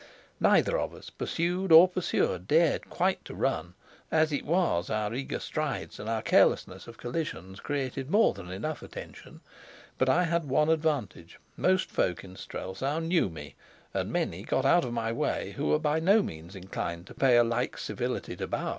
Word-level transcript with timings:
Neither 0.39 0.79
of 0.79 0.95
us, 0.95 1.11
pursued 1.11 1.71
or 1.71 1.87
pursuer, 1.87 2.39
dared 2.39 2.89
quite 2.89 3.23
to 3.25 3.35
run; 3.35 3.75
as 4.09 4.31
it 4.31 4.47
was, 4.47 4.89
our 4.89 5.13
eager 5.13 5.37
strides 5.39 5.99
and 5.99 6.09
our 6.09 6.23
carelessness 6.23 6.87
of 6.87 6.97
collisions 6.97 7.59
created 7.59 8.09
more 8.09 8.33
than 8.33 8.49
enough 8.49 8.81
attention. 8.81 9.41
But 9.99 10.09
I 10.09 10.23
had 10.23 10.45
one 10.49 10.69
advantage. 10.71 11.37
Most 11.55 11.91
folk 11.91 12.23
in 12.23 12.35
Strelsau 12.35 12.97
knew 12.97 13.29
me, 13.29 13.53
and 13.93 14.11
many 14.11 14.41
got 14.41 14.65
out 14.65 14.85
of 14.85 14.91
my 14.91 15.11
way 15.11 15.51
who 15.51 15.67
were 15.67 15.77
by 15.77 15.99
no 15.99 16.23
means 16.23 16.55
inclined 16.55 17.05
to 17.05 17.13
pay 17.13 17.37
a 17.37 17.43
like 17.43 17.77
civility 17.77 18.35
to 18.37 18.47
Bauer. 18.47 18.69